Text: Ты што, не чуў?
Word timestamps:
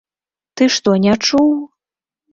Ты 0.61 0.69
што, 0.75 0.95
не 1.05 1.13
чуў? 1.29 1.55